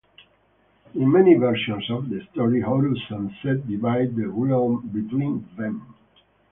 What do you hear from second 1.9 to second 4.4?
of the story, Horus and Set divide the